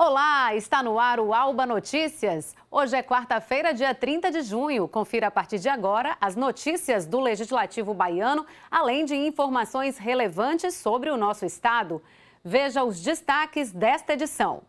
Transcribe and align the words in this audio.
Olá, 0.00 0.54
está 0.54 0.80
no 0.80 0.96
ar 0.96 1.18
o 1.18 1.34
Alba 1.34 1.66
Notícias. 1.66 2.54
Hoje 2.70 2.94
é 2.94 3.02
quarta-feira, 3.02 3.74
dia 3.74 3.92
30 3.92 4.30
de 4.30 4.42
junho. 4.42 4.86
Confira 4.86 5.26
a 5.26 5.30
partir 5.30 5.58
de 5.58 5.68
agora 5.68 6.16
as 6.20 6.36
notícias 6.36 7.04
do 7.04 7.18
Legislativo 7.18 7.92
Baiano, 7.92 8.46
além 8.70 9.04
de 9.04 9.16
informações 9.16 9.98
relevantes 9.98 10.76
sobre 10.76 11.10
o 11.10 11.16
nosso 11.16 11.44
estado. 11.44 12.00
Veja 12.44 12.84
os 12.84 13.02
destaques 13.02 13.72
desta 13.72 14.12
edição. 14.12 14.62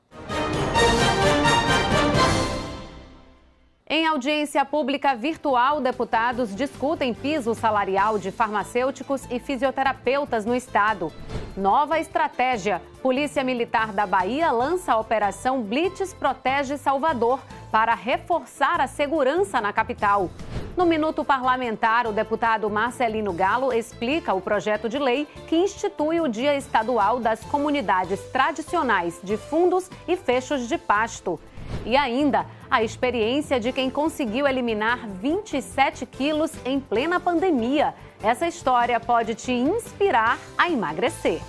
Em 3.88 4.08
audiência 4.08 4.66
pública 4.66 5.14
virtual, 5.14 5.80
deputados 5.80 6.56
discutem 6.56 7.14
piso 7.14 7.54
salarial 7.54 8.18
de 8.18 8.32
farmacêuticos 8.32 9.22
e 9.30 9.40
fisioterapeutas 9.40 10.44
no 10.44 10.56
estado. 10.56 11.14
Nova 11.60 12.00
estratégia: 12.00 12.82
Polícia 13.02 13.44
Militar 13.44 13.92
da 13.92 14.08
Bahia 14.08 14.50
lança 14.50 14.94
a 14.94 14.98
Operação 14.98 15.62
Blitz 15.62 16.14
Protege 16.14 16.78
Salvador 16.78 17.42
para 17.70 17.94
reforçar 17.94 18.80
a 18.80 18.88
segurança 18.88 19.60
na 19.60 19.74
capital. 19.74 20.30
No 20.78 20.86
Minuto 20.86 21.26
Parlamentar, 21.26 22.08
o 22.08 22.14
deputado 22.14 22.70
Marcelino 22.70 23.34
Galo 23.34 23.74
explica 23.74 24.34
o 24.34 24.40
projeto 24.40 24.88
de 24.88 24.98
lei 24.98 25.28
que 25.50 25.58
institui 25.58 26.22
o 26.22 26.30
Dia 26.30 26.56
Estadual 26.56 27.20
das 27.20 27.42
Comunidades 27.42 28.22
Tradicionais 28.32 29.20
de 29.22 29.36
Fundos 29.36 29.90
e 30.08 30.16
Fechos 30.16 30.66
de 30.66 30.78
Pasto. 30.78 31.38
E 31.86 31.98
ainda, 31.98 32.46
a 32.72 32.84
experiência 32.84 33.60
de 33.60 33.74
quem 33.74 33.90
conseguiu 33.90 34.48
eliminar 34.48 35.08
27 35.08 36.06
quilos 36.06 36.52
em 36.66 36.80
plena 36.80 37.20
pandemia. 37.20 37.94
Essa 38.22 38.48
história 38.48 39.00
pode 39.00 39.34
te 39.34 39.54
inspirar 39.54 40.38
a 40.58 40.70
emagrecer. 40.70 41.42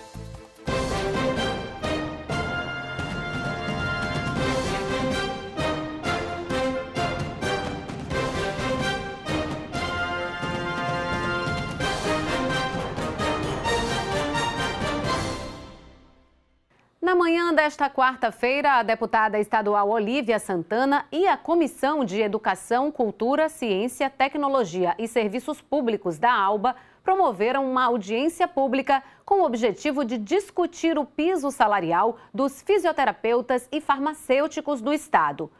Na 17.10 17.16
manhã 17.16 17.52
desta 17.52 17.90
quarta-feira, 17.90 18.74
a 18.74 18.84
deputada 18.84 19.36
estadual 19.36 19.88
Olívia 19.88 20.38
Santana 20.38 21.06
e 21.10 21.26
a 21.26 21.36
Comissão 21.36 22.04
de 22.04 22.20
Educação, 22.20 22.88
Cultura, 22.88 23.48
Ciência, 23.48 24.08
Tecnologia 24.08 24.94
e 24.96 25.08
Serviços 25.08 25.60
Públicos 25.60 26.20
da 26.20 26.32
ALBA 26.32 26.76
promoveram 27.02 27.68
uma 27.68 27.86
audiência 27.86 28.46
pública 28.46 29.02
com 29.24 29.40
o 29.40 29.44
objetivo 29.44 30.04
de 30.04 30.16
discutir 30.16 30.96
o 30.96 31.04
piso 31.04 31.50
salarial 31.50 32.16
dos 32.32 32.62
fisioterapeutas 32.62 33.68
e 33.72 33.80
farmacêuticos 33.80 34.80
do 34.80 34.92
Estado. 34.92 35.50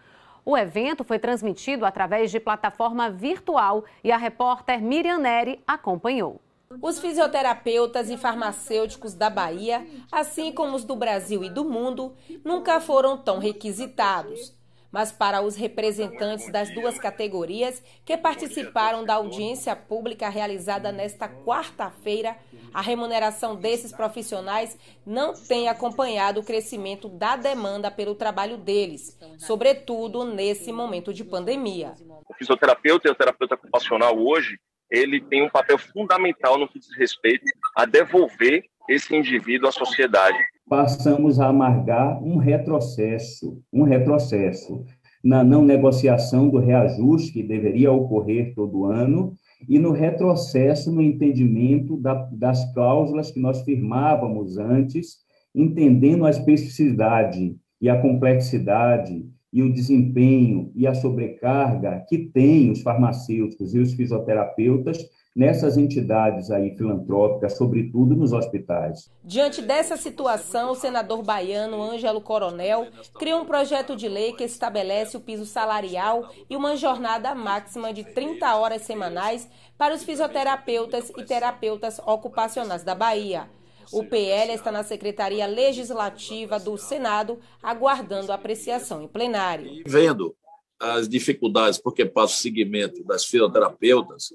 O 0.44 0.56
evento 0.56 1.02
foi 1.02 1.18
transmitido 1.18 1.84
através 1.84 2.30
de 2.30 2.38
plataforma 2.38 3.10
virtual 3.10 3.84
e 4.04 4.12
a 4.12 4.16
repórter 4.16 4.80
Miriam 4.80 5.18
Neri 5.18 5.60
acompanhou. 5.66 6.40
Os 6.80 7.00
fisioterapeutas 7.00 8.08
e 8.10 8.16
farmacêuticos 8.16 9.14
da 9.14 9.28
Bahia, 9.28 9.84
assim 10.10 10.52
como 10.52 10.77
os 10.77 10.84
do 10.84 10.94
Brasil 10.94 11.42
e 11.42 11.50
do 11.50 11.64
mundo, 11.64 12.14
nunca 12.44 12.80
foram 12.80 13.18
tão 13.18 13.38
requisitados. 13.38 14.56
Mas 14.90 15.12
para 15.12 15.40
os 15.40 15.56
representantes 15.56 16.50
das 16.50 16.72
duas 16.74 16.98
categorias 16.98 17.82
que 18.04 18.16
participaram 18.16 19.04
da 19.04 19.14
audiência 19.14 19.74
pública 19.77 20.28
realizada 20.28 20.90
nesta 20.90 21.28
quarta-feira, 21.28 22.36
a 22.72 22.80
remuneração 22.80 23.56
desses 23.56 23.92
profissionais 23.92 24.77
não 25.05 25.34
tem 25.34 25.68
acompanhado 25.68 26.40
o 26.40 26.44
crescimento 26.44 27.08
da 27.08 27.36
demanda 27.36 27.90
pelo 27.90 28.14
trabalho 28.14 28.56
deles, 28.56 29.16
sobretudo 29.38 30.24
nesse 30.24 30.72
momento 30.72 31.12
de 31.12 31.24
pandemia. 31.24 31.94
O 32.28 32.34
fisioterapeuta 32.34 33.06
e 33.06 33.10
o 33.10 33.14
terapeuta 33.14 33.55
ocupacional 33.55 34.18
hoje 34.18 34.58
ele 34.91 35.20
tem 35.20 35.42
um 35.42 35.50
papel 35.50 35.78
fundamental 35.78 36.58
no 36.58 36.68
que 36.68 36.78
diz 36.78 36.96
respeito 36.96 37.45
a 37.77 37.84
devolver 37.84 38.64
esse 38.89 39.14
indivíduo 39.14 39.68
à 39.68 39.73
sociedade. 39.73 40.36
Passamos 40.68 41.39
a 41.39 41.48
amargar 41.48 42.23
um 42.23 42.36
retrocesso, 42.36 43.62
um 43.73 43.84
retrocesso 43.84 44.84
na 45.23 45.45
não 45.45 45.62
negociação 45.62 46.48
do 46.48 46.58
reajuste 46.58 47.33
que 47.33 47.42
deveria 47.42 47.92
ocorrer 47.92 48.55
todo 48.55 48.86
ano 48.86 49.34
e 49.68 49.78
no 49.78 49.92
retrocesso 49.92 50.90
no 50.90 51.02
entendimento 51.02 51.96
da, 51.96 52.14
das 52.33 52.72
cláusulas 52.72 53.30
que 53.30 53.39
nós 53.39 53.62
firmávamos 53.62 54.57
antes, 54.57 55.18
entendendo 55.55 56.24
a 56.24 56.30
especificidade 56.30 57.57
e 57.80 57.89
a 57.89 58.01
complexidade 58.01 59.28
e 59.52 59.62
o 59.62 59.72
desempenho 59.72 60.70
e 60.74 60.86
a 60.86 60.94
sobrecarga 60.94 62.05
que 62.08 62.18
têm 62.18 62.70
os 62.70 62.83
farmacêuticos 62.83 63.74
e 63.74 63.78
os 63.78 63.92
fisioterapeutas 63.92 64.98
nessas 65.34 65.77
entidades 65.77 66.50
aí 66.50 66.77
filantrópicas, 66.77 67.56
sobretudo 67.56 68.16
nos 68.16 68.33
hospitais. 68.33 69.10
Diante 69.22 69.62
dessa 69.62 69.96
situação, 69.96 70.72
o 70.72 70.74
senador 70.74 71.22
baiano 71.22 71.80
Ângelo 71.80 72.20
Coronel 72.20 72.89
criou 73.18 73.40
um 73.40 73.44
projeto 73.44 73.94
de 73.94 74.08
lei 74.08 74.33
que 74.33 74.44
estabelece 74.44 75.16
o 75.16 75.20
piso 75.20 75.46
salarial 75.46 76.30
e 76.48 76.56
uma 76.56 76.77
jornada 76.77 77.34
máxima 77.34 77.92
de 77.92 78.05
30 78.05 78.55
horas 78.56 78.83
semanais 78.83 79.48
para 79.78 79.94
os 79.94 80.02
fisioterapeutas 80.02 81.10
e 81.16 81.24
terapeutas 81.24 82.00
ocupacionais 82.00 82.83
da 82.83 82.94
Bahia. 82.94 83.48
O 83.92 84.05
PL 84.05 84.52
está 84.52 84.70
na 84.70 84.83
Secretaria 84.84 85.46
Legislativa 85.46 86.58
do 86.58 86.77
Senado, 86.77 87.40
aguardando 87.62 88.33
apreciação 88.33 89.02
em 89.02 89.08
plenário. 89.08 89.83
Vendo 89.86 90.36
as 90.78 91.08
dificuldades, 91.08 91.78
porque 91.78 92.06
passa 92.06 92.34
o 92.34 92.39
segmento 92.39 93.05
das 93.05 93.24
fisioterapeutas, 93.24 94.33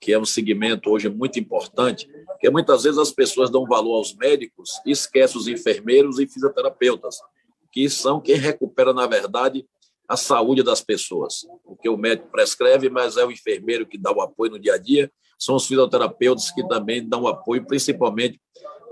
que 0.00 0.12
é 0.12 0.18
um 0.18 0.24
segmento 0.24 0.90
hoje 0.90 1.08
muito 1.08 1.40
importante, 1.40 2.08
porque 2.26 2.50
muitas 2.50 2.84
vezes 2.84 2.98
as 2.98 3.10
pessoas 3.10 3.50
dão 3.50 3.64
valor 3.64 3.96
aos 3.96 4.14
médicos 4.14 4.70
e 4.86 4.92
esquecem 4.92 5.40
os 5.40 5.48
enfermeiros 5.48 6.18
e 6.18 6.26
fisioterapeutas, 6.26 7.18
que 7.72 7.88
são 7.88 8.20
quem 8.20 8.36
recupera, 8.36 8.92
na 8.92 9.06
verdade, 9.06 9.66
a 10.06 10.16
saúde 10.16 10.62
das 10.62 10.80
pessoas. 10.80 11.46
Porque 11.64 11.88
o 11.88 11.96
médico 11.96 12.28
prescreve, 12.30 12.88
mas 12.88 13.16
é 13.16 13.24
o 13.24 13.32
enfermeiro 13.32 13.86
que 13.86 13.98
dá 13.98 14.12
o 14.12 14.20
apoio 14.20 14.52
no 14.52 14.58
dia 14.58 14.74
a 14.74 14.78
dia, 14.78 15.10
são 15.38 15.56
os 15.56 15.66
fisioterapeutas 15.66 16.50
que 16.50 16.66
também 16.66 17.06
dão 17.06 17.26
apoio, 17.26 17.64
principalmente 17.64 18.40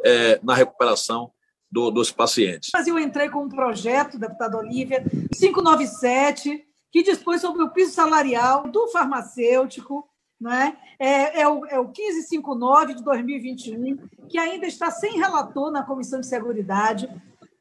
é, 0.06 0.40
na 0.42 0.54
recuperação 0.54 1.30
do, 1.70 1.90
dos 1.90 2.10
pacientes. 2.10 2.70
Eu 2.86 2.98
entrei 2.98 3.28
com 3.28 3.44
um 3.44 3.48
projeto, 3.48 4.18
deputada 4.18 4.56
Olívia, 4.56 5.04
597, 5.36 6.64
que 6.92 7.02
dispõe 7.02 7.38
sobre 7.38 7.62
o 7.62 7.70
piso 7.70 7.92
salarial 7.92 8.68
do 8.68 8.88
farmacêutico, 8.88 10.08
né? 10.40 10.76
é, 10.98 11.42
é, 11.42 11.48
o, 11.48 11.66
é 11.66 11.78
o 11.78 11.84
1559 11.84 12.94
de 12.94 13.02
2021, 13.02 13.96
que 14.28 14.38
ainda 14.38 14.66
está 14.66 14.90
sem 14.90 15.18
relator 15.18 15.70
na 15.70 15.82
Comissão 15.82 16.20
de 16.20 16.26
Seguridade. 16.26 17.08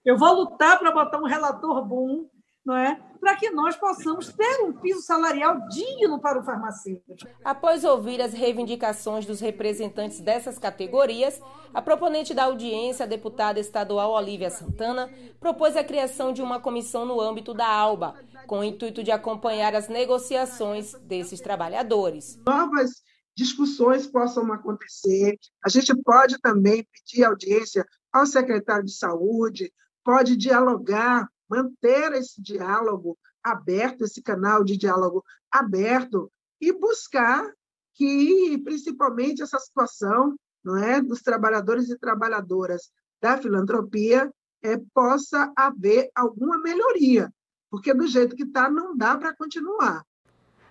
Eu 0.03 0.17
vou 0.17 0.33
lutar 0.33 0.79
para 0.79 0.91
botar 0.91 1.17
um 1.17 1.25
relator 1.25 1.83
bom, 1.83 2.25
não 2.65 2.75
é? 2.75 2.99
para 3.25 3.35
que 3.37 3.49
nós 3.49 3.75
possamos 3.75 4.31
ter 4.31 4.61
um 4.61 4.71
piso 4.71 5.01
salarial 5.01 5.67
digno 5.67 6.21
para 6.21 6.39
o 6.39 6.43
farmacêutico. 6.43 7.27
Após 7.43 7.83
ouvir 7.83 8.21
as 8.21 8.33
reivindicações 8.33 9.25
dos 9.25 9.39
representantes 9.39 10.19
dessas 10.19 10.59
categorias, 10.59 11.41
a 11.73 11.81
proponente 11.81 12.35
da 12.35 12.43
audiência, 12.43 13.03
a 13.03 13.07
deputada 13.07 13.59
estadual 13.59 14.11
Olívia 14.11 14.51
Santana, 14.51 15.09
propôs 15.39 15.75
a 15.75 15.83
criação 15.83 16.31
de 16.31 16.43
uma 16.43 16.59
comissão 16.59 17.03
no 17.03 17.19
âmbito 17.19 17.51
da 17.51 17.65
ALBA, 17.65 18.13
com 18.45 18.59
o 18.59 18.63
intuito 18.63 19.03
de 19.03 19.09
acompanhar 19.09 19.73
as 19.73 19.87
negociações 19.89 20.93
desses 21.01 21.41
trabalhadores. 21.41 22.39
Novas 22.45 22.91
discussões 23.35 24.05
possam 24.05 24.53
acontecer. 24.53 25.35
A 25.65 25.69
gente 25.69 25.95
pode 26.03 26.39
também 26.39 26.85
pedir 26.93 27.23
audiência 27.23 27.83
ao 28.13 28.27
secretário 28.27 28.85
de 28.85 28.93
saúde, 28.93 29.73
pode 30.03 30.37
dialogar 30.37 31.27
manter 31.49 32.13
esse 32.13 32.41
diálogo 32.41 33.17
aberto, 33.43 34.03
esse 34.03 34.21
canal 34.21 34.63
de 34.63 34.77
diálogo 34.77 35.23
aberto 35.51 36.31
e 36.59 36.71
buscar 36.73 37.45
que, 37.93 38.57
principalmente, 38.63 39.41
essa 39.41 39.59
situação 39.59 40.35
não 40.63 40.77
é, 40.77 40.99
dos 40.99 41.21
trabalhadores 41.21 41.89
e 41.89 41.97
trabalhadoras 41.97 42.89
da 43.21 43.37
filantropia 43.37 44.31
é, 44.63 44.77
possa 44.93 45.51
haver 45.55 46.09
alguma 46.15 46.57
melhoria, 46.57 47.31
porque 47.69 47.93
do 47.93 48.07
jeito 48.07 48.35
que 48.35 48.43
está, 48.43 48.69
não 48.69 48.97
dá 48.97 49.15
para 49.15 49.35
continuar. 49.35 50.03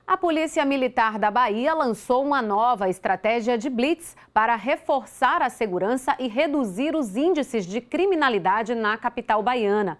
A 0.06 0.18
Polícia 0.18 0.64
Militar 0.66 1.18
da 1.18 1.30
Bahia 1.30 1.72
lançou 1.72 2.22
uma 2.22 2.42
nova 2.42 2.90
estratégia 2.90 3.56
de 3.56 3.70
blitz 3.70 4.14
para 4.34 4.54
reforçar 4.54 5.40
a 5.40 5.48
segurança 5.48 6.14
e 6.18 6.28
reduzir 6.28 6.94
os 6.94 7.16
índices 7.16 7.64
de 7.64 7.80
criminalidade 7.80 8.74
na 8.74 8.98
capital 8.98 9.42
baiana. 9.42 9.98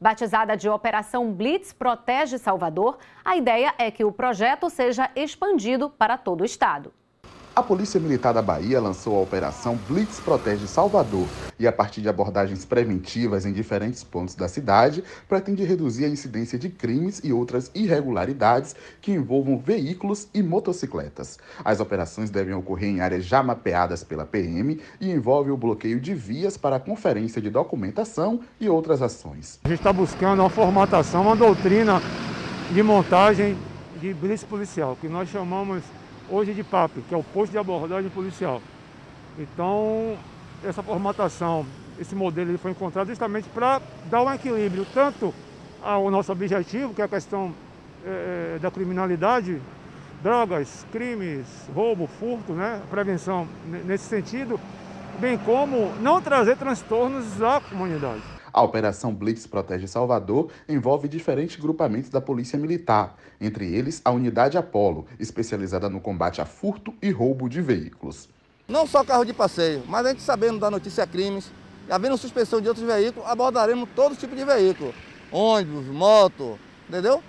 Batizada 0.00 0.56
de 0.56 0.68
Operação 0.68 1.32
Blitz 1.32 1.72
Protege 1.72 2.38
Salvador, 2.38 2.98
a 3.24 3.36
ideia 3.36 3.74
é 3.78 3.90
que 3.90 4.04
o 4.04 4.12
projeto 4.12 4.68
seja 4.68 5.10
expandido 5.14 5.90
para 5.90 6.18
todo 6.18 6.42
o 6.42 6.44
estado. 6.44 6.92
A 7.56 7.62
Polícia 7.62 8.00
Militar 8.00 8.34
da 8.34 8.42
Bahia 8.42 8.80
lançou 8.80 9.16
a 9.16 9.22
Operação 9.22 9.78
Blitz 9.88 10.18
Protege 10.18 10.66
Salvador 10.66 11.28
e, 11.56 11.68
a 11.68 11.72
partir 11.72 12.00
de 12.00 12.08
abordagens 12.08 12.64
preventivas 12.64 13.46
em 13.46 13.52
diferentes 13.52 14.02
pontos 14.02 14.34
da 14.34 14.48
cidade, 14.48 15.04
pretende 15.28 15.62
reduzir 15.62 16.04
a 16.04 16.08
incidência 16.08 16.58
de 16.58 16.68
crimes 16.68 17.20
e 17.22 17.32
outras 17.32 17.70
irregularidades 17.72 18.74
que 19.00 19.12
envolvam 19.12 19.56
veículos 19.56 20.26
e 20.34 20.42
motocicletas. 20.42 21.38
As 21.64 21.78
operações 21.78 22.28
devem 22.28 22.54
ocorrer 22.54 22.88
em 22.88 23.00
áreas 23.00 23.24
já 23.24 23.40
mapeadas 23.40 24.02
pela 24.02 24.26
PM 24.26 24.80
e 25.00 25.12
envolvem 25.12 25.52
o 25.52 25.56
bloqueio 25.56 26.00
de 26.00 26.12
vias 26.12 26.56
para 26.56 26.74
a 26.74 26.80
conferência 26.80 27.40
de 27.40 27.50
documentação 27.50 28.40
e 28.58 28.68
outras 28.68 29.00
ações. 29.00 29.60
A 29.62 29.68
gente 29.68 29.78
está 29.78 29.92
buscando 29.92 30.40
uma 30.40 30.50
formatação, 30.50 31.22
uma 31.22 31.36
doutrina 31.36 32.02
de 32.72 32.82
montagem 32.82 33.56
de 34.00 34.12
blitz 34.12 34.42
policial, 34.42 34.98
que 35.00 35.06
nós 35.06 35.28
chamamos 35.28 35.84
hoje 36.28 36.54
de 36.54 36.62
PAP, 36.62 36.92
que 37.08 37.14
é 37.14 37.16
o 37.16 37.22
posto 37.22 37.52
de 37.52 37.58
abordagem 37.58 38.10
policial. 38.10 38.60
Então, 39.38 40.16
essa 40.62 40.82
formatação, 40.82 41.66
esse 41.98 42.14
modelo 42.14 42.50
ele 42.50 42.58
foi 42.58 42.70
encontrado 42.70 43.08
justamente 43.08 43.48
para 43.48 43.80
dar 44.06 44.22
um 44.22 44.32
equilíbrio 44.32 44.86
tanto 44.92 45.34
ao 45.82 46.10
nosso 46.10 46.32
objetivo, 46.32 46.94
que 46.94 47.02
é 47.02 47.04
a 47.04 47.08
questão 47.08 47.52
é, 48.04 48.58
da 48.60 48.70
criminalidade, 48.70 49.60
drogas, 50.22 50.86
crimes, 50.90 51.46
roubo, 51.74 52.06
furto, 52.06 52.52
né? 52.52 52.80
prevenção 52.90 53.46
nesse 53.84 54.04
sentido, 54.04 54.58
bem 55.20 55.36
como 55.36 55.92
não 56.00 56.20
trazer 56.20 56.56
transtornos 56.56 57.42
à 57.42 57.60
comunidade. 57.60 58.33
A 58.54 58.62
Operação 58.62 59.12
Blitz 59.12 59.48
Protege 59.48 59.88
Salvador 59.88 60.48
envolve 60.68 61.08
diferentes 61.08 61.60
grupamentos 61.60 62.08
da 62.08 62.20
Polícia 62.20 62.56
Militar, 62.56 63.16
entre 63.40 63.66
eles 63.74 64.00
a 64.04 64.12
Unidade 64.12 64.56
Apolo, 64.56 65.06
especializada 65.18 65.90
no 65.90 66.00
combate 66.00 66.40
a 66.40 66.44
furto 66.44 66.94
e 67.02 67.10
roubo 67.10 67.48
de 67.48 67.60
veículos. 67.60 68.28
Não 68.68 68.86
só 68.86 69.02
carro 69.02 69.24
de 69.24 69.32
passeio, 69.32 69.82
mas 69.88 70.06
a 70.06 70.10
gente 70.10 70.22
sabendo 70.22 70.60
da 70.60 70.70
notícia 70.70 71.04
crimes, 71.04 71.50
havendo 71.90 72.16
suspensão 72.16 72.60
de 72.60 72.68
outros 72.68 72.86
veículos, 72.86 73.28
abordaremos 73.28 73.88
todo 73.92 74.14
tipo 74.14 74.36
de 74.36 74.44
veículo, 74.44 74.94
ônibus, 75.32 75.86
moto, 75.86 76.56
entendeu? 76.88 77.20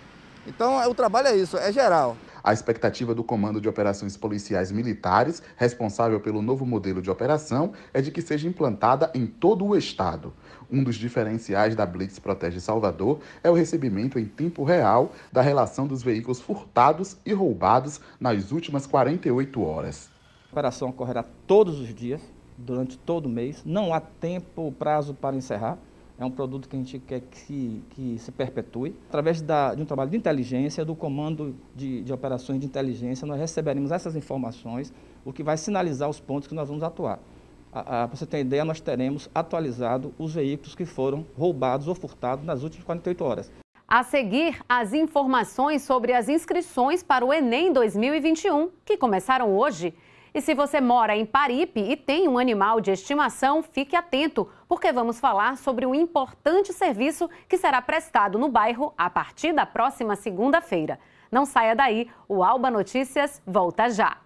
Então 0.46 0.78
o 0.88 0.94
trabalho 0.94 1.30
é 1.30 1.36
isso, 1.36 1.58
é 1.58 1.72
geral. 1.72 2.16
A 2.46 2.54
expectativa 2.54 3.16
do 3.16 3.24
Comando 3.24 3.60
de 3.60 3.68
Operações 3.68 4.16
Policiais 4.16 4.72
Militares, 4.72 5.42
responsável 5.58 6.20
pelo 6.20 6.44
novo 6.44 6.64
modelo 6.64 7.02
de 7.02 7.10
operação, 7.10 7.74
é 7.92 8.04
de 8.04 8.12
que 8.12 8.22
seja 8.22 8.48
implantada 8.48 9.10
em 9.16 9.26
todo 9.26 9.66
o 9.66 9.76
Estado. 9.76 10.32
Um 10.70 10.84
dos 10.84 10.96
diferenciais 10.96 11.76
da 11.76 11.88
Blitz 11.88 12.20
Protege 12.20 12.62
Salvador 12.62 13.18
é 13.44 13.50
o 13.50 13.56
recebimento 13.56 14.20
em 14.20 14.26
tempo 14.26 14.64
real 14.64 15.12
da 15.32 15.42
relação 15.42 15.88
dos 15.88 16.04
veículos 16.04 16.40
furtados 16.40 17.18
e 17.26 17.34
roubados 17.34 18.00
nas 18.20 18.52
últimas 18.52 18.86
48 18.86 19.64
horas. 19.64 20.12
A 20.50 20.52
operação 20.52 20.90
ocorrerá 20.90 21.26
todos 21.48 21.80
os 21.80 21.92
dias, 21.96 22.22
durante 22.56 22.96
todo 22.96 23.26
o 23.26 23.30
mês. 23.30 23.64
Não 23.66 23.92
há 23.92 24.00
tempo, 24.00 24.72
prazo 24.78 25.16
para 25.16 25.36
encerrar. 25.36 25.80
É 26.18 26.24
um 26.24 26.32
produto 26.32 26.70
que 26.70 26.76
a 26.76 26.80
gente 26.80 26.98
quer 27.00 27.22
que, 27.22 27.84
que 27.90 28.18
se 28.20 28.32
perpetue. 28.32 28.96
Através 29.10 29.42
da, 29.42 29.76
de 29.76 29.82
um 29.82 29.86
trabalho 29.86 30.10
de 30.10 30.18
inteligência, 30.18 30.86
do 30.86 30.96
comando 30.96 31.56
de, 31.76 32.04
de 32.04 32.14
operações 32.14 32.60
de 32.60 32.66
inteligência, 32.66 33.28
nós 33.28 33.40
receberemos 33.40 33.92
essas 33.92 34.16
informações, 34.16 34.94
o 35.26 35.34
que 35.34 35.44
vai 35.44 35.58
sinalizar 35.58 36.10
os 36.10 36.20
pontos 36.20 36.48
que 36.48 36.56
nós 36.56 36.70
vamos 36.70 36.84
atuar. 36.84 37.20
Para 37.72 38.06
você 38.06 38.26
ter 38.26 38.40
ideia, 38.40 38.64
nós 38.64 38.80
teremos 38.80 39.30
atualizado 39.36 40.14
os 40.18 40.34
veículos 40.34 40.74
que 40.74 40.86
foram 40.86 41.26
roubados 41.38 41.90
ou 41.90 41.96
furtados 41.96 42.46
nas 42.46 42.64
últimas 42.64 42.86
48 42.86 43.24
horas. 43.26 43.52
A 43.86 44.02
seguir, 44.02 44.58
as 44.68 44.94
informações 44.94 45.82
sobre 45.82 46.14
as 46.14 46.30
inscrições 46.30 47.04
para 47.04 47.26
o 47.26 47.34
Enem 47.34 47.74
2021, 47.74 48.70
que 48.86 48.96
começaram 48.96 49.56
hoje. 49.56 49.94
E 50.34 50.42
se 50.42 50.56
você 50.56 50.80
mora 50.80 51.16
em 51.16 51.26
Paripe 51.26 51.82
e 51.82 51.96
tem 51.96 52.28
um 52.28 52.38
animal 52.38 52.80
de 52.80 52.92
estimação, 52.92 53.62
fique 53.62 53.96
atento, 53.96 54.48
porque 54.68 54.92
vamos 54.92 55.20
falar 55.20 55.58
sobre 55.58 55.86
um 55.86 55.96
importante 55.96 56.74
serviço 56.74 57.30
que 57.48 57.58
será 57.58 57.82
prestado 57.82 58.38
no 58.38 58.50
bairro 58.50 58.94
a 58.98 59.10
partir 59.10 59.54
da 59.54 59.66
próxima 59.66 60.16
segunda-feira. 60.16 61.00
Não 61.32 61.46
saia 61.46 61.76
daí, 61.76 62.10
o 62.28 62.44
Alba 62.44 62.70
Notícias 62.70 63.42
volta 63.46 63.90
já. 63.90 64.18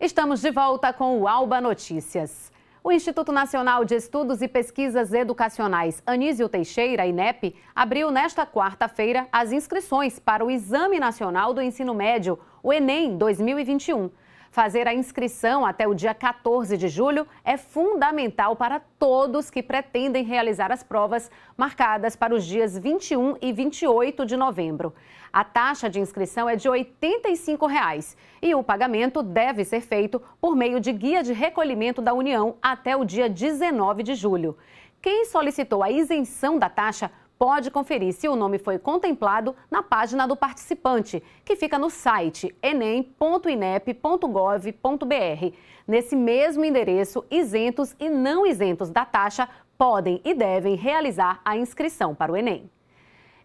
Estamos 0.00 0.40
de 0.40 0.50
volta 0.50 0.94
com 0.94 1.20
o 1.20 1.28
Alba 1.28 1.60
Notícias. 1.60 2.50
O 2.82 2.90
Instituto 2.90 3.30
Nacional 3.30 3.84
de 3.84 3.94
Estudos 3.94 4.40
e 4.40 4.48
Pesquisas 4.48 5.12
Educacionais 5.12 6.02
Anísio 6.06 6.48
Teixeira, 6.48 7.06
INEP, 7.06 7.54
abriu 7.74 8.10
nesta 8.10 8.46
quarta-feira 8.46 9.28
as 9.30 9.52
inscrições 9.52 10.18
para 10.18 10.42
o 10.42 10.50
Exame 10.50 10.98
Nacional 10.98 11.52
do 11.52 11.60
Ensino 11.60 11.92
Médio, 11.92 12.38
o 12.62 12.72
Enem 12.72 13.18
2021. 13.18 14.10
Fazer 14.50 14.88
a 14.88 14.92
inscrição 14.92 15.64
até 15.64 15.86
o 15.86 15.94
dia 15.94 16.12
14 16.12 16.76
de 16.76 16.88
julho 16.88 17.24
é 17.44 17.56
fundamental 17.56 18.56
para 18.56 18.80
todos 18.98 19.48
que 19.48 19.62
pretendem 19.62 20.24
realizar 20.24 20.72
as 20.72 20.82
provas 20.82 21.30
marcadas 21.56 22.16
para 22.16 22.34
os 22.34 22.44
dias 22.44 22.76
21 22.76 23.36
e 23.40 23.52
28 23.52 24.26
de 24.26 24.36
novembro. 24.36 24.92
A 25.32 25.44
taxa 25.44 25.88
de 25.88 26.00
inscrição 26.00 26.48
é 26.48 26.56
de 26.56 26.68
85 26.68 27.64
reais, 27.64 28.16
e 28.42 28.52
o 28.52 28.60
pagamento 28.60 29.22
deve 29.22 29.64
ser 29.64 29.82
feito 29.82 30.20
por 30.40 30.56
meio 30.56 30.80
de 30.80 30.92
guia 30.92 31.22
de 31.22 31.32
recolhimento 31.32 32.02
da 32.02 32.12
União 32.12 32.56
até 32.60 32.96
o 32.96 33.04
dia 33.04 33.28
19 33.28 34.02
de 34.02 34.16
julho. 34.16 34.58
Quem 35.00 35.26
solicitou 35.26 35.80
a 35.80 35.92
isenção 35.92 36.58
da 36.58 36.68
taxa 36.68 37.08
pode 37.40 37.70
conferir 37.70 38.12
se 38.12 38.28
o 38.28 38.36
nome 38.36 38.58
foi 38.58 38.78
contemplado 38.78 39.56
na 39.70 39.82
página 39.82 40.28
do 40.28 40.36
participante, 40.36 41.22
que 41.42 41.56
fica 41.56 41.78
no 41.78 41.88
site 41.88 42.54
enem.inep.gov.br. 42.62 45.56
Nesse 45.88 46.14
mesmo 46.14 46.66
endereço, 46.66 47.24
isentos 47.30 47.96
e 47.98 48.10
não 48.10 48.46
isentos 48.46 48.90
da 48.90 49.06
taxa 49.06 49.48
podem 49.78 50.20
e 50.22 50.34
devem 50.34 50.74
realizar 50.74 51.40
a 51.42 51.56
inscrição 51.56 52.14
para 52.14 52.30
o 52.30 52.36
Enem. 52.36 52.70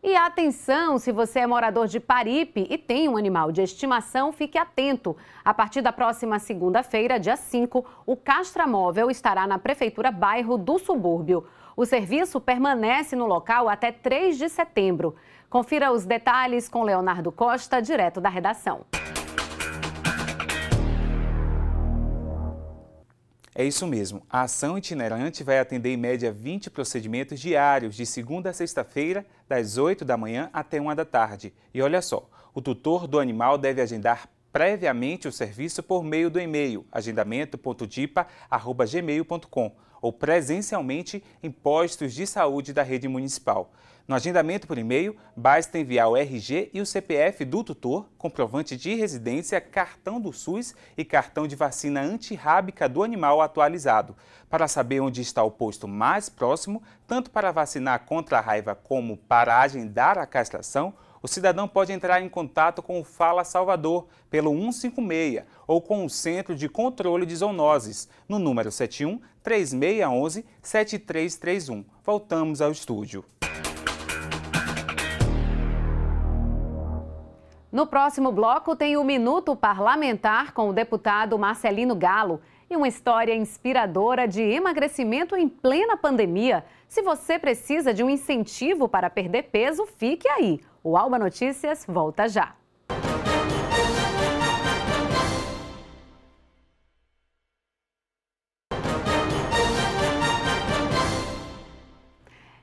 E 0.03 0.13
atenção, 0.13 0.99
se 0.99 1.13
você 1.13 1.39
é 1.39 1.47
morador 1.47 1.87
de 1.87 2.01
Paripe 2.01 2.67
e 2.69 2.77
tem 2.77 3.07
um 3.07 3.15
animal 3.15 3.49
de 3.49 3.61
estimação, 3.61 4.33
fique 4.33 4.57
atento. 4.57 5.15
A 5.43 5.53
partir 5.53 5.81
da 5.81 5.93
próxima 5.93 6.37
segunda-feira, 6.37 7.17
dia 7.17 7.37
5, 7.37 7.85
o 8.05 8.17
Castramóvel 8.17 9.09
estará 9.09 9.47
na 9.47 9.57
Prefeitura 9.57 10.11
Bairro 10.11 10.57
do 10.57 10.77
Subúrbio. 10.77 11.47
O 11.77 11.85
serviço 11.85 12.39
permanece 12.39 13.17
no 13.17 13.25
local 13.25 13.67
até 13.67 13.91
3 13.91 14.37
de 14.37 14.47
setembro. 14.47 15.13
Confira 15.49 15.91
os 15.91 16.05
detalhes 16.05 16.69
com 16.69 16.83
Leonardo 16.83 17.33
Costa, 17.33 17.81
direto 17.81 18.21
da 18.21 18.29
redação. 18.29 18.85
É 23.53 23.61
isso 23.63 23.85
mesmo. 23.85 24.23
A 24.29 24.43
ação 24.43 24.77
itinerante 24.77 25.43
vai 25.43 25.59
atender 25.59 25.89
em 25.89 25.97
média 25.97 26.31
20 26.31 26.69
procedimentos 26.69 27.37
diários, 27.39 27.95
de 27.95 28.05
segunda 28.05 28.51
a 28.51 28.53
sexta-feira, 28.53 29.25
das 29.47 29.77
8 29.77 30.05
da 30.05 30.15
manhã 30.15 30.49
até 30.53 30.79
1 30.79 30.95
da 30.95 31.03
tarde. 31.03 31.53
E 31.73 31.81
olha 31.81 32.01
só, 32.01 32.29
o 32.53 32.61
tutor 32.61 33.05
do 33.05 33.19
animal 33.19 33.57
deve 33.57 33.81
agendar 33.81 34.29
previamente 34.51 35.27
o 35.27 35.31
serviço 35.31 35.83
por 35.83 36.03
meio 36.03 36.29
do 36.29 36.39
e-mail 36.39 36.85
agendamento.dipa.gmail.com 36.89 39.84
ou 40.01 40.11
presencialmente 40.11 41.23
em 41.41 41.51
postos 41.51 42.13
de 42.13 42.27
saúde 42.27 42.73
da 42.73 42.83
rede 42.83 43.07
municipal. 43.07 43.71
No 44.07 44.13
agendamento 44.13 44.67
por 44.67 44.77
e-mail, 44.77 45.17
basta 45.35 45.79
enviar 45.79 46.07
o 46.07 46.15
RG 46.15 46.69
e 46.71 46.79
o 46.79 46.85
CPF 46.85 47.43
do 47.43 47.63
tutor, 47.63 48.05
comprovante 48.19 48.77
de 48.77 48.93
residência, 48.93 49.59
cartão 49.59 50.21
do 50.21 50.31
SUS 50.31 50.75
e 50.95 51.03
cartão 51.03 51.47
de 51.47 51.55
vacina 51.55 52.01
antirrábica 52.01 52.87
do 52.87 53.01
animal 53.01 53.41
atualizado. 53.41 54.15
Para 54.47 54.67
saber 54.67 54.99
onde 54.99 55.21
está 55.21 55.43
o 55.43 55.49
posto 55.49 55.87
mais 55.87 56.29
próximo, 56.29 56.83
tanto 57.07 57.31
para 57.31 57.51
vacinar 57.51 58.05
contra 58.05 58.37
a 58.37 58.41
raiva 58.41 58.75
como 58.75 59.17
para 59.17 59.59
agendar 59.59 60.19
a 60.19 60.27
castração, 60.27 60.93
o 61.25 61.27
cidadão 61.27 61.67
pode 61.67 61.91
entrar 61.91 62.21
em 62.21 62.29
contato 62.29 62.83
com 62.83 63.01
o 63.01 63.03
Fala 63.03 63.43
Salvador 63.43 64.05
pelo 64.29 64.51
156 64.51 65.43
ou 65.65 65.81
com 65.81 66.05
o 66.05 66.09
Centro 66.09 66.55
de 66.55 66.69
Controle 66.69 67.25
de 67.25 67.35
Zoonoses 67.35 68.07
no 68.29 68.37
número 68.37 68.71
71 68.71 69.19
3611 69.41 70.45
7331. 70.61 71.83
Voltamos 72.03 72.61
ao 72.61 72.71
estúdio. 72.71 73.25
No 77.71 77.87
próximo 77.87 78.31
bloco 78.31 78.75
tem 78.75 78.95
o 78.95 79.03
Minuto 79.03 79.55
Parlamentar 79.55 80.53
com 80.53 80.69
o 80.69 80.73
deputado 80.73 81.39
Marcelino 81.39 81.95
Galo 81.95 82.39
e 82.69 82.75
uma 82.75 82.87
história 82.87 83.35
inspiradora 83.35 84.27
de 84.27 84.41
emagrecimento 84.41 85.35
em 85.35 85.49
plena 85.49 85.97
pandemia. 85.97 86.63
Se 86.95 87.01
você 87.01 87.37
precisa 87.37 87.93
de 87.93 88.01
um 88.01 88.09
incentivo 88.09 88.87
para 88.87 89.09
perder 89.09 89.49
peso, 89.51 89.85
fique 89.85 90.29
aí. 90.29 90.61
O 90.81 90.95
Alba 90.95 91.19
Notícias 91.19 91.85
volta 91.85 92.25
já. 92.29 92.55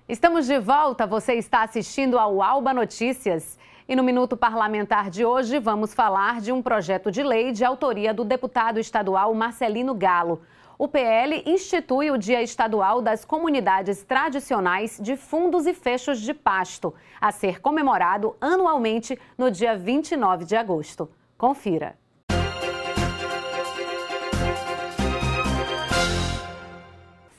Estamos 0.08 0.46
de 0.46 0.58
volta. 0.58 1.06
Você 1.06 1.34
está 1.34 1.64
assistindo 1.64 2.18
ao 2.18 2.40
Alba 2.40 2.72
Notícias. 2.72 3.58
E 3.86 3.94
no 3.94 4.02
Minuto 4.02 4.34
Parlamentar 4.34 5.10
de 5.10 5.26
hoje, 5.26 5.58
vamos 5.58 5.92
falar 5.92 6.40
de 6.40 6.50
um 6.50 6.62
projeto 6.62 7.10
de 7.10 7.22
lei 7.22 7.52
de 7.52 7.66
autoria 7.66 8.14
do 8.14 8.24
deputado 8.24 8.80
estadual 8.80 9.34
Marcelino 9.34 9.94
Galo. 9.94 10.40
O 10.79 10.88
PL 10.88 11.43
institui 11.47 12.11
o 12.11 12.17
Dia 12.17 12.43
Estadual 12.43 13.02
das 13.02 13.25
Comunidades 13.25 14.02
Tradicionais 14.02 14.99
de 15.00 15.17
Fundos 15.17 15.67
e 15.67 15.75
Fechos 15.75 16.21
de 16.21 16.33
Pasto, 16.33 16.95
a 17.21 17.31
ser 17.31 17.61
comemorado 17.61 18.35
anualmente 18.41 19.19
no 19.37 19.50
dia 19.50 19.76
29 19.76 20.47
de 20.47 20.57
agosto. 20.57 21.11
Confira. 21.37 21.95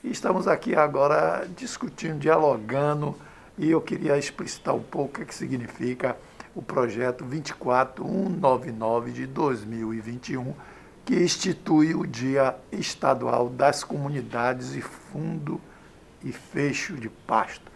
Estamos 0.02 0.46
aqui 0.46 0.76
agora 0.76 1.44
discutindo, 1.56 2.20
dialogando, 2.20 3.16
e 3.58 3.70
eu 3.70 3.80
queria 3.80 4.16
explicitar 4.16 4.74
um 4.74 4.82
pouco 4.82 5.20
o 5.20 5.26
que 5.26 5.34
significa 5.34 6.16
o 6.54 6.62
projeto 6.62 7.24
24199 7.24 9.10
de 9.10 9.26
2021, 9.26 10.54
que 11.04 11.14
institui 11.14 11.94
o 11.94 12.06
Dia 12.06 12.56
Estadual 12.72 13.48
das 13.48 13.84
Comunidades 13.84 14.74
e 14.74 14.80
Fundo 14.80 15.60
e 16.22 16.32
Fecho 16.32 16.94
de 16.94 17.08
Pasto. 17.08 17.70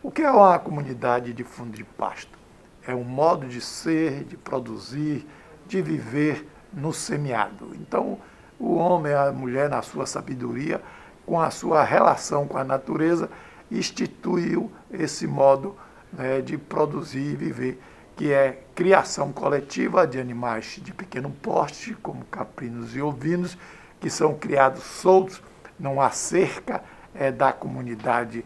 O 0.00 0.12
que 0.12 0.22
é 0.22 0.30
uma 0.30 0.58
comunidade 0.60 1.32
de 1.32 1.42
fundo 1.42 1.76
de 1.76 1.82
pasto? 1.82 2.38
É 2.86 2.94
um 2.94 3.02
modo 3.02 3.48
de 3.48 3.60
ser, 3.60 4.22
de 4.22 4.36
produzir, 4.36 5.26
de 5.66 5.82
viver 5.82 6.48
no 6.72 6.92
semiado. 6.92 7.72
Então, 7.74 8.18
o 8.60 8.76
homem, 8.76 9.12
a 9.12 9.32
mulher, 9.32 9.68
na 9.68 9.82
sua 9.82 10.06
sabedoria, 10.06 10.80
com 11.26 11.40
a 11.40 11.50
sua 11.50 11.82
relação 11.82 12.46
com 12.46 12.56
a 12.56 12.64
natureza, 12.64 13.28
instituiu 13.70 14.70
esse 14.90 15.26
modo 15.26 15.76
né, 16.12 16.40
de 16.40 16.56
produzir 16.56 17.32
e 17.32 17.36
viver 17.36 17.80
que 18.18 18.32
é 18.32 18.64
criação 18.74 19.32
coletiva 19.32 20.04
de 20.04 20.18
animais 20.18 20.80
de 20.82 20.92
pequeno 20.92 21.30
porte, 21.30 21.94
como 22.02 22.24
caprinos 22.24 22.96
e 22.96 23.00
ovinos, 23.00 23.56
que 24.00 24.10
são 24.10 24.34
criados 24.34 24.82
soltos 24.82 25.40
numa 25.78 26.10
cerca 26.10 26.82
é, 27.14 27.30
da 27.30 27.52
comunidade, 27.52 28.44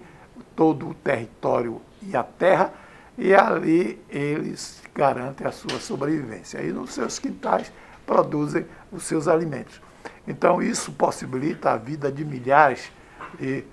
todo 0.55 0.91
o 0.91 0.95
território 0.95 1.81
e 2.03 2.15
a 2.15 2.23
terra, 2.23 2.71
e 3.17 3.35
ali 3.35 3.99
eles 4.11 4.83
garantem 4.95 5.47
a 5.47 5.51
sua 5.51 5.81
sobrevivência. 5.81 6.61
E 6.61 6.71
nos 6.71 6.93
seus 6.93 7.19
quintais 7.19 7.73
produzem 8.07 8.67
os 8.93 9.05
seus 9.05 9.27
alimentos. 9.27 9.81
Então, 10.29 10.63
isso 10.63 10.93
possibilita 10.93 11.71
a 11.71 11.79
vida 11.79 12.13
de 12.13 12.27
milhares 12.27 12.93
de 13.39 13.65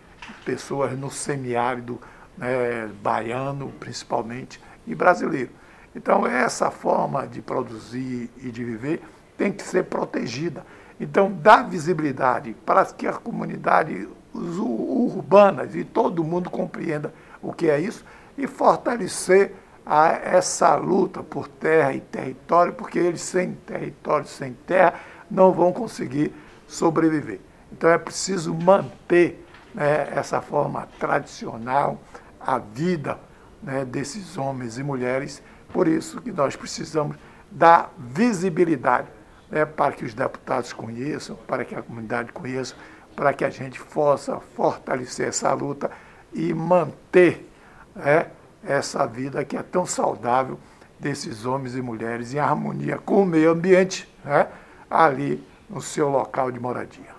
pessoas 0.46 0.98
no 0.98 1.12
semiárido 1.12 2.00
né, 2.38 2.90
baiano, 3.04 3.74
principalmente, 3.82 4.62
e 4.88 4.96
brasileiro. 4.96 5.60
Então, 5.96 6.26
essa 6.26 6.70
forma 6.70 7.28
de 7.28 7.42
produzir 7.42 8.30
e 8.38 8.52
de 8.52 8.64
viver 8.64 9.02
tem 9.38 9.52
que 9.52 9.64
ser 9.64 9.86
protegida. 9.86 10.66
Então, 11.00 11.32
dá 11.32 11.64
visibilidade 11.64 12.56
para 12.66 12.86
que 12.86 13.08
a 13.08 13.14
comunidade 13.14 14.08
urbanas 14.34 15.76
e 15.76 15.84
todo 15.84 16.24
mundo 16.24 16.50
compreenda 16.50 17.14
o 17.42 17.52
que 17.52 17.70
é 17.70 17.80
isso 17.80 18.06
e 18.38 18.48
fortalecer 18.48 19.54
a, 19.86 20.10
essa 20.10 20.76
luta 20.76 21.24
por 21.24 21.48
terra 21.48 21.94
e 21.94 22.00
território, 22.00 22.74
porque 22.74 23.00
eles 23.00 23.22
sem 23.22 23.54
território, 23.54 24.28
sem 24.28 24.54
terra, 24.54 24.94
não 25.30 25.52
vão 25.52 25.74
conseguir 25.74 26.34
sobreviver. 26.68 27.40
Então 27.72 27.90
é 27.90 27.98
preciso 27.98 28.54
manter 28.54 29.46
né, 29.74 30.10
essa 30.16 30.42
forma 30.42 30.88
tradicional, 31.00 32.00
a 32.40 32.58
vida 32.60 33.20
né, 33.62 33.84
desses 33.84 34.38
homens 34.38 34.78
e 34.78 34.84
mulheres 34.84 35.42
por 35.72 35.88
isso 35.88 36.22
que 36.22 36.32
nós 36.32 36.56
precisamos 36.56 37.18
dar 37.52 37.94
visibilidade 37.98 39.08
né, 39.50 39.66
para 39.66 39.94
que 39.94 40.06
os 40.06 40.14
deputados 40.14 40.74
conheçam, 40.74 41.36
para 41.48 41.66
que 41.66 41.76
a 41.76 41.82
comunidade 41.82 42.32
conheça, 42.32 42.76
para 43.16 43.34
que 43.34 43.44
a 43.44 43.50
gente 43.50 43.82
possa 43.82 44.40
fortalecer 44.40 45.28
essa 45.28 45.52
luta 45.54 45.92
e 46.34 46.54
manter 46.54 47.50
né, 47.96 48.28
essa 48.64 49.06
vida 49.06 49.44
que 49.44 49.58
é 49.58 49.64
tão 49.64 49.86
saudável 49.86 50.60
desses 51.00 51.46
homens 51.46 51.76
e 51.76 51.82
mulheres 51.82 52.34
em 52.34 52.40
harmonia 52.40 52.98
com 52.98 53.24
o 53.24 53.26
meio 53.26 53.52
ambiente 53.52 54.08
né, 54.24 54.48
ali 54.90 55.46
no 55.70 55.82
seu 55.82 56.10
local 56.10 56.52
de 56.52 56.60
moradia. 56.60 57.18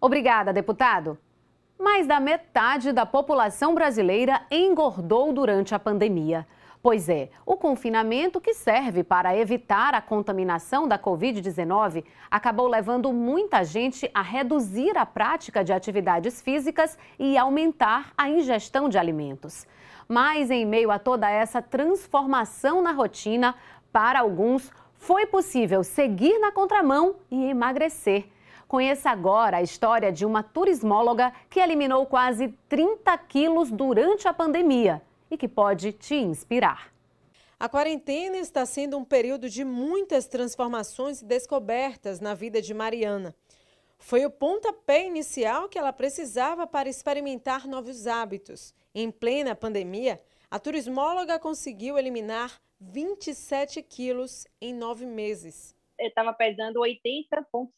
Obrigada, 0.00 0.52
deputado. 0.52 1.16
Mais 1.82 2.06
da 2.06 2.20
metade 2.20 2.92
da 2.92 3.04
população 3.04 3.74
brasileira 3.74 4.42
engordou 4.52 5.32
durante 5.32 5.74
a 5.74 5.80
pandemia. 5.80 6.46
Pois 6.80 7.08
é, 7.08 7.28
o 7.44 7.56
confinamento, 7.56 8.40
que 8.40 8.54
serve 8.54 9.02
para 9.02 9.36
evitar 9.36 9.92
a 9.92 10.00
contaminação 10.00 10.86
da 10.86 10.96
Covid-19, 10.96 12.04
acabou 12.30 12.68
levando 12.68 13.12
muita 13.12 13.64
gente 13.64 14.08
a 14.14 14.22
reduzir 14.22 14.96
a 14.96 15.04
prática 15.04 15.64
de 15.64 15.72
atividades 15.72 16.40
físicas 16.40 16.96
e 17.18 17.36
aumentar 17.36 18.12
a 18.16 18.28
ingestão 18.28 18.88
de 18.88 18.96
alimentos. 18.96 19.66
Mas, 20.06 20.52
em 20.52 20.64
meio 20.64 20.92
a 20.92 21.00
toda 21.00 21.28
essa 21.28 21.60
transformação 21.60 22.80
na 22.80 22.92
rotina, 22.92 23.56
para 23.92 24.20
alguns 24.20 24.70
foi 24.94 25.26
possível 25.26 25.82
seguir 25.82 26.38
na 26.38 26.52
contramão 26.52 27.16
e 27.28 27.46
emagrecer. 27.46 28.28
Conheça 28.72 29.10
agora 29.10 29.58
a 29.58 29.62
história 29.62 30.10
de 30.10 30.24
uma 30.24 30.42
turismóloga 30.42 31.30
que 31.50 31.60
eliminou 31.60 32.06
quase 32.06 32.48
30 32.70 33.18
quilos 33.18 33.70
durante 33.70 34.26
a 34.26 34.32
pandemia 34.32 35.02
e 35.30 35.36
que 35.36 35.46
pode 35.46 35.92
te 35.92 36.14
inspirar. 36.14 36.90
A 37.60 37.68
quarentena 37.68 38.38
está 38.38 38.64
sendo 38.64 38.96
um 38.96 39.04
período 39.04 39.46
de 39.46 39.62
muitas 39.62 40.26
transformações 40.26 41.20
e 41.20 41.26
descobertas 41.26 42.18
na 42.18 42.32
vida 42.32 42.62
de 42.62 42.72
Mariana. 42.72 43.34
Foi 43.98 44.24
o 44.24 44.30
pontapé 44.30 45.06
inicial 45.06 45.68
que 45.68 45.78
ela 45.78 45.92
precisava 45.92 46.66
para 46.66 46.88
experimentar 46.88 47.68
novos 47.68 48.06
hábitos. 48.06 48.74
Em 48.94 49.10
plena 49.10 49.54
pandemia, 49.54 50.18
a 50.50 50.58
turismóloga 50.58 51.38
conseguiu 51.38 51.98
eliminar 51.98 52.58
27 52.80 53.82
quilos 53.82 54.46
em 54.62 54.72
nove 54.72 55.04
meses. 55.04 55.76
Eu 55.98 56.08
estava 56.08 56.32
pesando 56.32 56.80
80,5. 56.80 57.68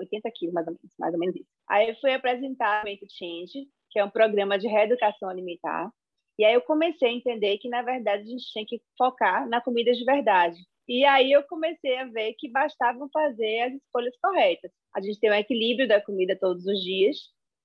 80 0.00 0.30
quilos, 0.34 0.54
mais 0.54 0.66
ou 0.66 0.72
menos, 0.72 0.94
mais 0.98 1.14
ou 1.14 1.20
menos 1.20 1.36
isso. 1.36 1.48
Aí 1.68 1.90
eu 1.90 1.94
fui 1.96 2.12
apresentar 2.12 2.84
o 2.84 2.88
Change, 3.08 3.68
que 3.90 3.98
é 3.98 4.04
um 4.04 4.10
programa 4.10 4.58
de 4.58 4.66
reeducação 4.66 5.28
alimentar. 5.28 5.90
E 6.38 6.44
aí 6.44 6.54
eu 6.54 6.62
comecei 6.62 7.08
a 7.08 7.12
entender 7.12 7.58
que, 7.58 7.68
na 7.68 7.82
verdade, 7.82 8.22
a 8.22 8.26
gente 8.26 8.50
tinha 8.50 8.64
que 8.66 8.80
focar 8.96 9.48
na 9.48 9.60
comida 9.60 9.92
de 9.92 10.04
verdade. 10.04 10.58
E 10.88 11.04
aí 11.04 11.30
eu 11.30 11.42
comecei 11.44 11.98
a 11.98 12.06
ver 12.06 12.34
que 12.38 12.50
bastava 12.50 13.06
fazer 13.12 13.60
as 13.60 13.74
escolhas 13.74 14.16
corretas. 14.20 14.72
A 14.94 15.00
gente 15.00 15.20
tem 15.20 15.30
um 15.30 15.34
equilíbrio 15.34 15.86
da 15.86 16.00
comida 16.00 16.36
todos 16.36 16.66
os 16.66 16.82
dias, 16.82 17.16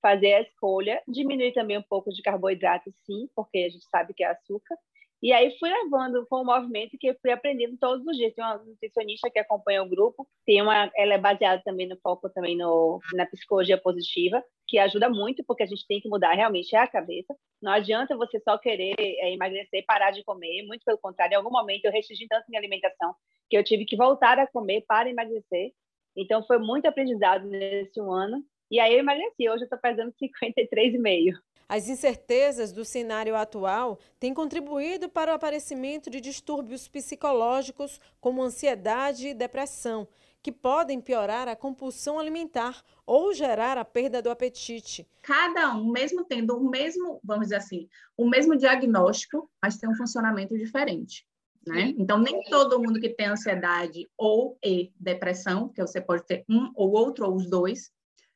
fazer 0.01 0.33
a 0.35 0.41
escolha, 0.41 1.01
diminuir 1.07 1.53
também 1.53 1.77
um 1.77 1.83
pouco 1.83 2.11
de 2.11 2.21
carboidrato, 2.21 2.91
sim, 3.05 3.27
porque 3.35 3.57
a 3.59 3.69
gente 3.69 3.85
sabe 3.89 4.13
que 4.13 4.23
é 4.23 4.27
açúcar, 4.27 4.75
e 5.21 5.31
aí 5.33 5.57
fui 5.57 5.69
levando 5.69 6.25
com 6.27 6.41
o 6.41 6.45
movimento 6.45 6.97
que 6.99 7.07
eu 7.07 7.15
fui 7.21 7.31
aprendendo 7.31 7.77
todos 7.77 8.05
os 8.05 8.15
dias. 8.15 8.33
Tem 8.33 8.43
uma 8.43 8.57
nutricionista 8.57 9.29
que 9.29 9.39
acompanha 9.39 9.81
o 9.81 9.89
grupo, 9.89 10.27
tem 10.45 10.61
uma, 10.61 10.91
ela 10.95 11.13
é 11.13 11.17
baseada 11.17 11.61
também 11.63 11.87
no 11.87 11.97
foco 11.99 12.29
também 12.29 12.57
no, 12.57 12.99
na 13.13 13.25
psicologia 13.25 13.77
positiva, 13.77 14.43
que 14.67 14.77
ajuda 14.77 15.09
muito, 15.09 15.43
porque 15.45 15.63
a 15.63 15.65
gente 15.65 15.85
tem 15.87 15.99
que 15.99 16.09
mudar 16.09 16.33
realmente 16.33 16.75
a 16.75 16.87
cabeça. 16.87 17.35
Não 17.61 17.71
adianta 17.71 18.15
você 18.15 18.39
só 18.41 18.57
querer 18.57 18.93
é, 18.99 19.33
emagrecer 19.33 19.83
parar 19.85 20.11
de 20.11 20.23
comer, 20.23 20.63
muito 20.67 20.83
pelo 20.83 20.99
contrário, 20.99 21.33
em 21.33 21.37
algum 21.37 21.51
momento 21.51 21.85
eu 21.85 21.91
restringi 21.91 22.27
tanto 22.27 22.45
minha 22.49 22.59
alimentação 22.59 23.15
que 23.49 23.57
eu 23.57 23.63
tive 23.63 23.85
que 23.85 23.95
voltar 23.95 24.37
a 24.37 24.47
comer 24.47 24.83
para 24.87 25.09
emagrecer. 25.09 25.71
Então 26.15 26.43
foi 26.43 26.59
muito 26.59 26.85
aprendizado 26.85 27.47
nesse 27.47 27.99
um 28.01 28.11
ano. 28.11 28.43
E 28.69 28.79
aí 28.79 28.93
eu 28.93 28.99
emagreci, 28.99 29.49
hoje 29.49 29.61
eu 29.61 29.65
estou 29.65 29.79
pesando 29.79 30.13
53,5. 30.21 31.33
As 31.67 31.89
incertezas 31.89 32.71
do 32.71 32.85
cenário 32.85 33.35
atual 33.35 33.97
têm 34.19 34.33
contribuído 34.33 35.09
para 35.09 35.31
o 35.31 35.35
aparecimento 35.35 36.09
de 36.09 36.21
distúrbios 36.21 36.87
psicológicos 36.87 37.99
como 38.21 38.43
ansiedade 38.43 39.29
e 39.29 39.33
depressão, 39.33 40.07
que 40.43 40.51
podem 40.51 41.01
piorar 41.01 41.47
a 41.47 41.55
compulsão 41.55 42.19
alimentar 42.19 42.83
ou 43.03 43.33
gerar 43.33 43.79
a 43.79 43.85
perda 43.85 44.21
do 44.21 44.29
apetite. 44.29 45.07
Cada 45.23 45.75
um, 45.75 45.91
mesmo 45.91 46.23
tendo 46.23 46.55
o 46.55 46.69
mesmo, 46.69 47.19
vamos 47.23 47.45
dizer 47.45 47.55
assim, 47.55 47.89
o 48.15 48.29
mesmo 48.29 48.55
diagnóstico, 48.55 49.49
mas 49.59 49.77
tem 49.77 49.89
um 49.89 49.95
funcionamento 49.95 50.55
diferente. 50.55 51.25
Né? 51.65 51.95
Então, 51.97 52.19
nem 52.19 52.43
todo 52.43 52.79
mundo 52.79 52.99
que 52.99 53.09
tem 53.09 53.25
ansiedade 53.25 54.07
ou 54.15 54.55
e 54.63 54.93
depressão, 54.99 55.67
que 55.69 55.81
você 55.81 55.99
pode 55.99 56.23
ter 56.27 56.45
um 56.47 56.71
ou 56.75 56.91
outro 56.91 57.25
ou 57.25 57.35
os 57.35 57.49
dois, 57.49 57.91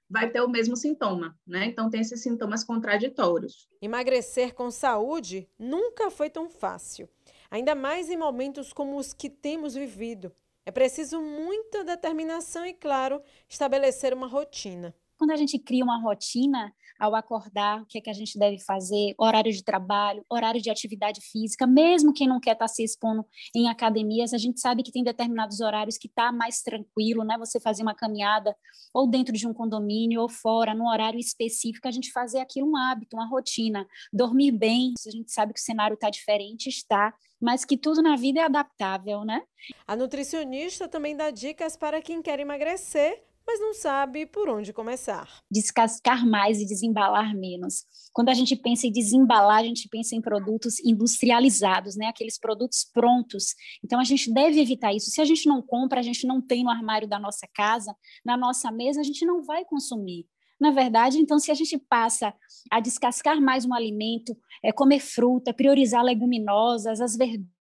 vai 0.09 0.29
ter 0.29 0.41
o 0.41 0.49
mesmo 0.49 0.75
sintoma, 0.75 1.37
né? 1.45 1.65
Então 1.65 1.89
tem 1.89 2.01
esses 2.01 2.21
sintomas 2.21 2.63
contraditórios. 2.63 3.69
Emagrecer 3.81 4.53
com 4.53 4.71
saúde 4.71 5.47
nunca 5.57 6.09
foi 6.09 6.29
tão 6.29 6.49
fácil, 6.49 7.07
ainda 7.51 7.75
mais 7.75 8.09
em 8.09 8.17
momentos 8.17 8.73
como 8.73 8.97
os 8.97 9.13
que 9.13 9.29
temos 9.29 9.75
vivido. 9.75 10.31
É 10.65 10.71
preciso 10.71 11.21
muita 11.21 11.83
determinação 11.83 12.65
e, 12.65 12.73
claro, 12.73 13.21
estabelecer 13.47 14.13
uma 14.13 14.27
rotina. 14.27 14.93
Quando 15.17 15.31
a 15.31 15.35
gente 15.35 15.57
cria 15.57 15.83
uma 15.83 15.99
rotina, 15.99 16.73
ao 16.99 17.15
acordar, 17.15 17.81
o 17.81 17.85
que 17.85 17.97
é 17.97 18.01
que 18.01 18.09
a 18.09 18.13
gente 18.13 18.37
deve 18.37 18.59
fazer, 18.59 19.15
horário 19.17 19.51
de 19.51 19.63
trabalho, 19.63 20.25
horário 20.29 20.61
de 20.61 20.69
atividade 20.69 21.21
física, 21.21 21.65
mesmo 21.65 22.13
quem 22.13 22.27
não 22.27 22.39
quer 22.39 22.51
estar 22.51 22.65
tá 22.65 22.67
se 22.67 22.83
expondo 22.83 23.25
em 23.55 23.69
academias, 23.69 24.33
a 24.33 24.37
gente 24.37 24.59
sabe 24.59 24.83
que 24.83 24.91
tem 24.91 25.03
determinados 25.03 25.61
horários 25.61 25.97
que 25.97 26.07
está 26.07 26.31
mais 26.31 26.61
tranquilo, 26.61 27.23
né? 27.23 27.37
Você 27.37 27.59
fazer 27.59 27.83
uma 27.83 27.95
caminhada 27.95 28.55
ou 28.93 29.07
dentro 29.07 29.33
de 29.33 29.47
um 29.47 29.53
condomínio 29.53 30.21
ou 30.21 30.29
fora, 30.29 30.73
num 30.73 30.87
horário 30.87 31.19
específico, 31.19 31.87
a 31.87 31.91
gente 31.91 32.11
fazer 32.11 32.39
aquilo 32.39 32.69
um 32.69 32.75
hábito, 32.75 33.15
uma 33.15 33.27
rotina, 33.27 33.87
dormir 34.11 34.51
bem, 34.51 34.93
a 35.07 35.11
gente 35.11 35.31
sabe 35.31 35.53
que 35.53 35.59
o 35.59 35.63
cenário 35.63 35.93
está 35.93 36.09
diferente, 36.09 36.67
está, 36.67 37.13
mas 37.39 37.63
que 37.63 37.77
tudo 37.77 38.01
na 38.01 38.15
vida 38.15 38.41
é 38.41 38.43
adaptável, 38.43 39.23
né? 39.23 39.41
A 39.87 39.95
nutricionista 39.95 40.87
também 40.87 41.15
dá 41.15 41.31
dicas 41.31 41.77
para 41.77 42.01
quem 42.01 42.21
quer 42.21 42.39
emagrecer 42.39 43.28
mas 43.45 43.59
não 43.59 43.73
sabe 43.73 44.25
por 44.25 44.47
onde 44.49 44.71
começar. 44.71 45.27
Descascar 45.49 46.25
mais 46.25 46.59
e 46.59 46.65
desembalar 46.65 47.35
menos. 47.35 47.85
Quando 48.13 48.29
a 48.29 48.33
gente 48.33 48.55
pensa 48.55 48.87
em 48.87 48.91
desembalar, 48.91 49.59
a 49.59 49.63
gente 49.63 49.87
pensa 49.89 50.15
em 50.15 50.21
produtos 50.21 50.79
industrializados, 50.79 51.95
né? 51.95 52.07
Aqueles 52.07 52.37
produtos 52.37 52.85
prontos. 52.93 53.55
Então 53.83 53.99
a 53.99 54.03
gente 54.03 54.31
deve 54.33 54.59
evitar 54.59 54.93
isso. 54.93 55.09
Se 55.09 55.21
a 55.21 55.25
gente 55.25 55.47
não 55.47 55.61
compra, 55.61 55.99
a 55.99 56.03
gente 56.03 56.27
não 56.27 56.41
tem 56.41 56.63
no 56.63 56.69
armário 56.69 57.07
da 57.07 57.19
nossa 57.19 57.47
casa, 57.53 57.95
na 58.23 58.37
nossa 58.37 58.71
mesa, 58.71 59.01
a 59.01 59.03
gente 59.03 59.25
não 59.25 59.43
vai 59.43 59.65
consumir. 59.65 60.25
Na 60.59 60.71
verdade, 60.71 61.17
então, 61.17 61.39
se 61.39 61.51
a 61.51 61.53
gente 61.53 61.77
passa 61.77 62.33
a 62.69 62.81
descascar 62.81 63.41
mais 63.41 63.63
um 63.63 63.73
alimento, 63.73 64.35
é, 64.63 64.73
comer 64.73 64.99
fruta, 64.99 65.53
priorizar 65.53 66.03
leguminosas, 66.03 66.99
as 66.99 67.15
verduras, 67.15 67.58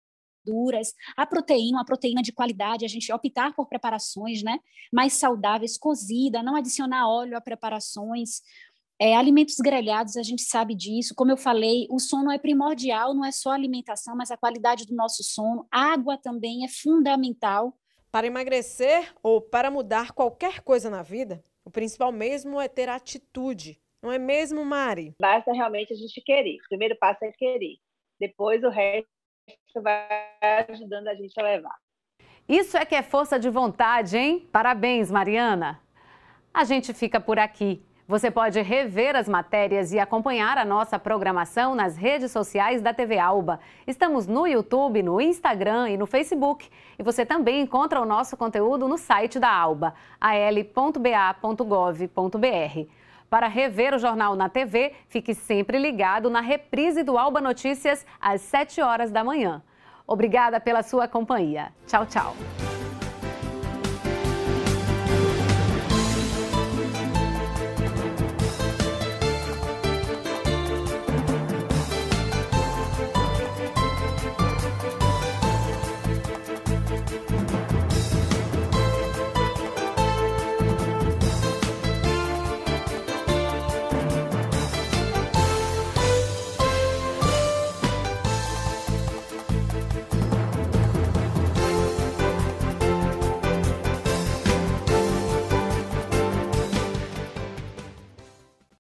verduras, 0.44 0.94
a 1.16 1.26
proteína, 1.26 1.78
uma 1.78 1.84
proteína 1.84 2.22
de 2.22 2.32
qualidade, 2.32 2.84
a 2.84 2.88
gente 2.88 3.12
optar 3.12 3.54
por 3.54 3.68
preparações 3.68 4.42
né, 4.42 4.58
mais 4.92 5.14
saudáveis, 5.14 5.78
cozida, 5.78 6.42
não 6.42 6.56
adicionar 6.56 7.08
óleo 7.08 7.37
a 7.37 7.40
preparações. 7.40 8.42
É, 9.00 9.16
alimentos 9.16 9.56
grelhados, 9.56 10.16
a 10.16 10.22
gente 10.22 10.42
sabe 10.42 10.75
disso. 10.75 11.14
Como 11.16 11.30
eu 11.30 11.37
falei, 11.37 11.87
o 11.90 11.99
sono 11.99 12.30
é 12.30 12.38
primordial, 12.38 13.14
não 13.14 13.25
é 13.25 13.32
só 13.32 13.50
a 13.50 13.54
alimentação, 13.54 14.14
mas 14.14 14.30
a 14.30 14.37
qualidade 14.37 14.87
do 14.87 14.94
nosso 14.94 15.25
sono. 15.25 15.66
água 15.70 16.16
também 16.16 16.64
é 16.64 16.68
fundamental. 16.68 17.76
Para 18.12 18.26
emagrecer 18.26 19.12
ou 19.22 19.40
para 19.40 19.70
mudar 19.70 20.12
qualquer 20.12 20.61
coisa 20.61 20.90
na 20.90 21.02
vida, 21.02 21.42
o 21.64 21.70
principal 21.70 22.12
mesmo 22.12 22.61
é 22.61 22.68
ter 22.68 22.88
atitude. 22.88 23.80
Não 24.02 24.12
é 24.12 24.18
mesmo, 24.18 24.64
Mari? 24.64 25.14
Basta 25.20 25.52
realmente 25.52 25.92
a 25.92 25.96
gente 25.96 26.20
querer. 26.20 26.56
O 26.56 26.68
primeiro 26.68 26.96
passo 26.99 27.25
é 27.25 27.32
querer. 27.32 27.76
Depois 28.20 28.62
o 28.62 28.68
resto 28.68 29.08
vai 29.82 30.66
ajudando 30.68 31.08
a 31.08 31.14
gente 31.14 31.38
a 31.38 31.42
levar. 31.42 31.76
Isso 32.49 32.76
é 32.76 32.84
que 32.84 32.94
é 32.94 33.02
força 33.02 33.38
de 33.38 33.49
vontade, 33.49 34.16
hein? 34.16 34.49
Parabéns, 34.52 35.11
Mariana. 35.11 35.80
A 36.52 36.64
gente 36.64 36.92
fica 36.92 37.20
por 37.20 37.38
aqui. 37.38 37.82
Você 38.06 38.30
pode 38.30 38.61
rever 38.61 39.16
as 39.16 39.28
matérias 39.28 39.92
e 39.92 39.99
acompanhar 39.99 40.58
a 40.58 40.64
nossa 40.64 40.99
programação 40.99 41.75
nas 41.75 41.96
redes 41.96 42.30
sociais 42.30 42.82
da 42.82 42.92
TV 42.92 43.18
Alba. 43.18 43.58
Estamos 43.87 44.26
no 44.26 44.46
YouTube, 44.46 45.02
no 45.02 45.20
Instagram 45.20 45.88
e 45.88 45.96
no 45.96 46.04
Facebook. 46.04 46.68
E 46.99 47.02
você 47.02 47.25
também 47.25 47.62
encontra 47.62 48.00
o 48.00 48.04
nosso 48.04 48.37
conteúdo 48.37 48.87
no 48.87 48.99
site 48.99 49.38
da 49.38 49.50
Alba, 49.50 49.94
al.ba.gov.br. 50.20 50.82
Para 53.33 53.49
rever 53.49 53.95
o 53.95 53.99
jornal 53.99 54.37
na 54.37 54.51
TV, 54.51 54.93
fique 55.09 55.35
sempre 55.35 55.79
ligado 55.79 56.29
na 56.29 56.43
reprise 56.43 57.03
do 57.03 57.17
Alba 57.17 57.41
Notícias 57.41 58.05
às 58.21 58.43
7 58.43 58.83
horas 58.83 59.11
da 59.11 59.25
manhã. 59.25 59.62
Obrigada 60.07 60.61
pela 60.61 60.83
sua 60.83 61.09
companhia. 61.09 61.73
Tchau, 61.87 62.05
tchau. 62.05 62.37